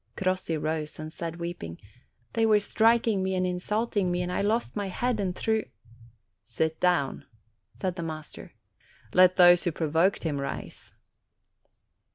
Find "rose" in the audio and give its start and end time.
0.57-0.97